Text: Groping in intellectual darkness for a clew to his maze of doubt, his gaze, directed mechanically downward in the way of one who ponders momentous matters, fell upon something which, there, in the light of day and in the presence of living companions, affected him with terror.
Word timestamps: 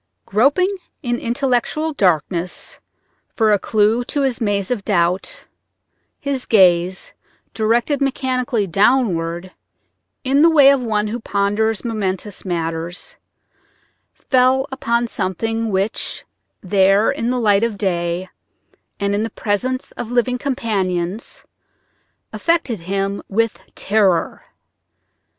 Groping 0.25 0.77
in 1.03 1.19
intellectual 1.19 1.93
darkness 1.93 2.79
for 3.35 3.53
a 3.53 3.59
clew 3.59 4.03
to 4.05 4.21
his 4.23 4.41
maze 4.41 4.71
of 4.71 4.83
doubt, 4.83 5.45
his 6.19 6.47
gaze, 6.47 7.13
directed 7.53 8.01
mechanically 8.01 8.65
downward 8.65 9.51
in 10.23 10.41
the 10.41 10.49
way 10.49 10.71
of 10.71 10.81
one 10.81 11.09
who 11.09 11.19
ponders 11.19 11.85
momentous 11.85 12.43
matters, 12.43 13.17
fell 14.15 14.65
upon 14.71 15.05
something 15.07 15.69
which, 15.69 16.25
there, 16.63 17.11
in 17.11 17.29
the 17.29 17.37
light 17.39 17.63
of 17.63 17.77
day 17.77 18.27
and 18.99 19.13
in 19.13 19.21
the 19.21 19.29
presence 19.29 19.91
of 19.91 20.11
living 20.11 20.39
companions, 20.39 21.43
affected 22.33 22.79
him 22.79 23.21
with 23.29 23.59
terror. 23.75 24.45